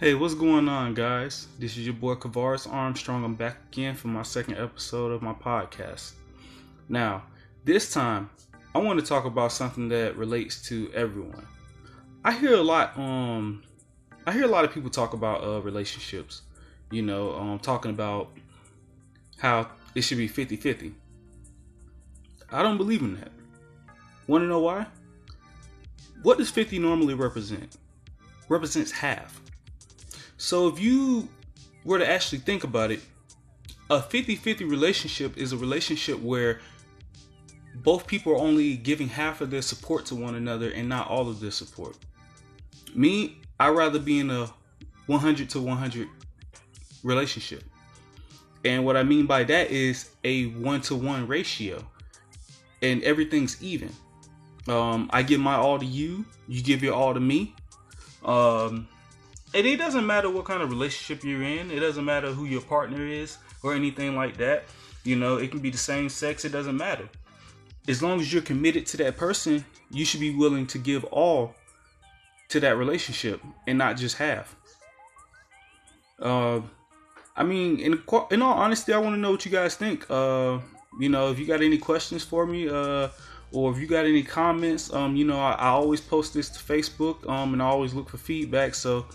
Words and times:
Hey, 0.00 0.14
what's 0.14 0.34
going 0.34 0.68
on, 0.68 0.94
guys? 0.94 1.48
This 1.58 1.76
is 1.76 1.84
your 1.84 1.92
boy 1.92 2.14
Kavaris 2.14 2.72
Armstrong. 2.72 3.24
I'm 3.24 3.34
back 3.34 3.56
again 3.72 3.96
for 3.96 4.06
my 4.06 4.22
second 4.22 4.56
episode 4.56 5.10
of 5.10 5.22
my 5.22 5.32
podcast. 5.32 6.12
Now, 6.88 7.24
this 7.64 7.92
time, 7.92 8.30
I 8.76 8.78
want 8.78 9.00
to 9.00 9.04
talk 9.04 9.24
about 9.24 9.50
something 9.50 9.88
that 9.88 10.16
relates 10.16 10.62
to 10.68 10.88
everyone. 10.94 11.44
I 12.24 12.30
hear 12.30 12.54
a 12.54 12.62
lot, 12.62 12.96
um, 12.96 13.64
I 14.24 14.30
hear 14.30 14.44
a 14.44 14.48
lot 14.48 14.64
of 14.64 14.72
people 14.72 14.88
talk 14.88 15.14
about 15.14 15.42
uh, 15.42 15.60
relationships. 15.62 16.42
You 16.92 17.02
know, 17.02 17.34
um, 17.34 17.58
talking 17.58 17.90
about 17.90 18.30
how 19.40 19.68
it 19.96 20.02
should 20.02 20.18
be 20.18 20.28
50 20.28 20.54
50. 20.54 20.94
I 22.52 22.62
don't 22.62 22.76
believe 22.76 23.02
in 23.02 23.16
that. 23.16 23.32
Want 24.28 24.42
to 24.42 24.46
know 24.46 24.60
why? 24.60 24.86
What 26.22 26.38
does 26.38 26.50
50 26.50 26.78
normally 26.78 27.14
represent? 27.14 27.78
Represents 28.48 28.92
half 28.92 29.42
so 30.38 30.68
if 30.68 30.80
you 30.80 31.28
were 31.84 31.98
to 31.98 32.08
actually 32.08 32.38
think 32.38 32.64
about 32.64 32.90
it, 32.90 33.00
a 33.90 34.00
50-50 34.00 34.60
relationship 34.60 35.36
is 35.36 35.52
a 35.52 35.56
relationship 35.56 36.20
where 36.20 36.60
both 37.82 38.06
people 38.06 38.32
are 38.32 38.38
only 38.38 38.76
giving 38.76 39.08
half 39.08 39.40
of 39.40 39.50
their 39.50 39.62
support 39.62 40.06
to 40.06 40.14
one 40.14 40.34
another 40.34 40.70
and 40.70 40.88
not 40.88 41.08
all 41.08 41.28
of 41.28 41.40
their 41.40 41.50
support. 41.50 41.96
Me, 42.94 43.40
I'd 43.60 43.70
rather 43.70 43.98
be 43.98 44.20
in 44.20 44.30
a 44.30 44.48
100 45.06 45.50
to 45.50 45.60
100 45.60 46.08
relationship. 47.02 47.64
And 48.64 48.84
what 48.84 48.96
I 48.96 49.02
mean 49.02 49.26
by 49.26 49.44
that 49.44 49.70
is 49.70 50.10
a 50.24 50.46
one 50.46 50.80
to 50.82 50.94
one 50.94 51.26
ratio. 51.26 51.84
And 52.82 53.02
everything's 53.02 53.62
even. 53.62 53.90
Um, 54.68 55.08
I 55.12 55.22
give 55.22 55.40
my 55.40 55.54
all 55.54 55.78
to 55.78 55.86
you, 55.86 56.24
you 56.46 56.62
give 56.62 56.82
your 56.82 56.94
all 56.94 57.14
to 57.14 57.20
me. 57.20 57.54
Um, 58.24 58.88
and 59.54 59.66
it 59.66 59.76
doesn't 59.76 60.06
matter 60.06 60.30
what 60.30 60.44
kind 60.44 60.62
of 60.62 60.70
relationship 60.70 61.24
you're 61.24 61.42
in. 61.42 61.70
It 61.70 61.80
doesn't 61.80 62.04
matter 62.04 62.32
who 62.32 62.44
your 62.44 62.60
partner 62.60 63.06
is 63.06 63.38
or 63.62 63.74
anything 63.74 64.14
like 64.14 64.36
that. 64.36 64.64
You 65.04 65.16
know, 65.16 65.36
it 65.36 65.50
can 65.50 65.60
be 65.60 65.70
the 65.70 65.78
same 65.78 66.08
sex. 66.08 66.44
It 66.44 66.52
doesn't 66.52 66.76
matter. 66.76 67.08
As 67.86 68.02
long 68.02 68.20
as 68.20 68.32
you're 68.32 68.42
committed 68.42 68.84
to 68.86 68.96
that 68.98 69.16
person, 69.16 69.64
you 69.90 70.04
should 70.04 70.20
be 70.20 70.34
willing 70.34 70.66
to 70.68 70.78
give 70.78 71.04
all 71.04 71.54
to 72.48 72.60
that 72.60 72.76
relationship 72.76 73.40
and 73.66 73.78
not 73.78 73.96
just 73.96 74.18
half. 74.18 74.54
Uh, 76.20 76.60
I 77.36 77.44
mean, 77.44 77.78
in 77.78 78.02
in 78.30 78.42
all 78.42 78.54
honesty, 78.54 78.92
I 78.92 78.98
want 78.98 79.14
to 79.14 79.18
know 79.18 79.30
what 79.30 79.44
you 79.44 79.50
guys 79.50 79.76
think. 79.76 80.10
Uh, 80.10 80.58
you 80.98 81.08
know, 81.08 81.30
if 81.30 81.38
you 81.38 81.46
got 81.46 81.62
any 81.62 81.78
questions 81.78 82.24
for 82.24 82.44
me, 82.44 82.68
uh, 82.68 83.08
or 83.52 83.72
if 83.72 83.78
you 83.78 83.86
got 83.86 84.04
any 84.04 84.22
comments, 84.22 84.92
um, 84.92 85.16
you 85.16 85.24
know, 85.24 85.38
I, 85.38 85.52
I 85.52 85.68
always 85.68 86.00
post 86.00 86.34
this 86.34 86.50
to 86.50 86.58
Facebook, 86.58 87.26
um, 87.28 87.52
and 87.52 87.62
I 87.62 87.66
always 87.66 87.94
look 87.94 88.10
for 88.10 88.18
feedback. 88.18 88.74
So 88.74 89.06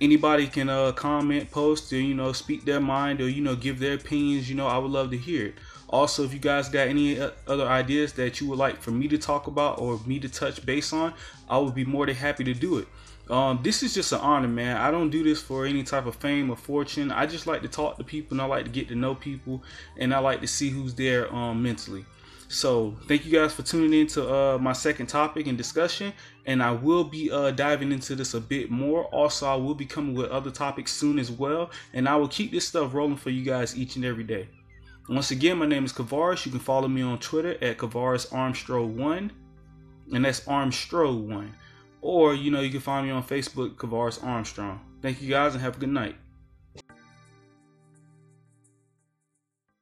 anybody 0.00 0.46
can 0.46 0.68
uh, 0.68 0.92
comment, 0.92 1.50
post, 1.50 1.92
or 1.92 2.00
you 2.00 2.14
know, 2.14 2.32
speak 2.32 2.64
their 2.64 2.80
mind, 2.80 3.20
or 3.20 3.28
you 3.28 3.42
know, 3.42 3.56
give 3.56 3.78
their 3.78 3.94
opinions. 3.94 4.48
You 4.48 4.56
know, 4.56 4.66
I 4.66 4.78
would 4.78 4.90
love 4.90 5.10
to 5.10 5.18
hear 5.18 5.46
it. 5.46 5.54
Also, 5.90 6.22
if 6.24 6.34
you 6.34 6.38
guys 6.38 6.68
got 6.68 6.88
any 6.88 7.18
uh, 7.18 7.30
other 7.46 7.66
ideas 7.66 8.12
that 8.14 8.40
you 8.40 8.48
would 8.48 8.58
like 8.58 8.80
for 8.80 8.90
me 8.90 9.08
to 9.08 9.16
talk 9.16 9.46
about 9.46 9.80
or 9.80 9.98
me 10.06 10.18
to 10.18 10.28
touch 10.28 10.64
base 10.66 10.92
on, 10.92 11.14
I 11.48 11.58
would 11.58 11.74
be 11.74 11.84
more 11.84 12.06
than 12.06 12.14
happy 12.14 12.44
to 12.44 12.54
do 12.54 12.78
it. 12.78 12.88
Um, 13.30 13.60
this 13.62 13.82
is 13.82 13.94
just 13.94 14.12
an 14.12 14.20
honor, 14.20 14.48
man. 14.48 14.76
I 14.76 14.90
don't 14.90 15.10
do 15.10 15.22
this 15.22 15.40
for 15.40 15.66
any 15.66 15.82
type 15.82 16.06
of 16.06 16.16
fame 16.16 16.50
or 16.50 16.56
fortune. 16.56 17.12
I 17.12 17.26
just 17.26 17.46
like 17.46 17.62
to 17.62 17.68
talk 17.68 17.98
to 17.98 18.04
people 18.04 18.34
and 18.34 18.42
I 18.42 18.46
like 18.46 18.64
to 18.64 18.70
get 18.70 18.88
to 18.88 18.94
know 18.94 19.14
people 19.14 19.62
and 19.98 20.14
I 20.14 20.18
like 20.18 20.40
to 20.40 20.46
see 20.46 20.70
who's 20.70 20.94
there 20.94 21.32
um, 21.34 21.62
mentally. 21.62 22.06
So 22.48 22.96
thank 23.06 23.26
you 23.26 23.32
guys 23.32 23.52
for 23.52 23.62
tuning 23.62 23.92
in 23.92 24.06
to 24.08 24.34
uh, 24.34 24.58
my 24.58 24.72
second 24.72 25.06
topic 25.06 25.46
and 25.46 25.58
discussion, 25.58 26.14
and 26.46 26.62
I 26.62 26.72
will 26.72 27.04
be 27.04 27.30
uh, 27.30 27.50
diving 27.50 27.92
into 27.92 28.14
this 28.14 28.32
a 28.32 28.40
bit 28.40 28.70
more. 28.70 29.04
Also, 29.06 29.46
I 29.46 29.54
will 29.54 29.74
be 29.74 29.84
coming 29.84 30.14
with 30.14 30.30
other 30.30 30.50
topics 30.50 30.92
soon 30.92 31.18
as 31.18 31.30
well, 31.30 31.70
and 31.92 32.08
I 32.08 32.16
will 32.16 32.28
keep 32.28 32.50
this 32.50 32.66
stuff 32.66 32.94
rolling 32.94 33.18
for 33.18 33.28
you 33.28 33.44
guys 33.44 33.76
each 33.76 33.96
and 33.96 34.04
every 34.04 34.24
day. 34.24 34.48
Once 35.10 35.30
again, 35.30 35.58
my 35.58 35.66
name 35.66 35.84
is 35.84 35.92
Kavaris. 35.92 36.46
You 36.46 36.50
can 36.50 36.60
follow 36.60 36.88
me 36.88 37.02
on 37.02 37.18
Twitter 37.18 37.58
at 37.62 37.76
Kavaris 37.76 38.28
Armstro1, 38.30 39.30
and 40.14 40.24
that's 40.24 40.40
Armstro1. 40.40 41.50
Or, 42.00 42.34
you 42.34 42.50
know, 42.50 42.60
you 42.60 42.70
can 42.70 42.80
find 42.80 43.06
me 43.06 43.12
on 43.12 43.24
Facebook, 43.24 43.76
Kavaris 43.76 44.24
Armstrong. 44.24 44.80
Thank 45.02 45.20
you 45.20 45.28
guys 45.28 45.52
and 45.52 45.62
have 45.62 45.76
a 45.76 45.80
good 45.80 45.90
night. 45.90 46.16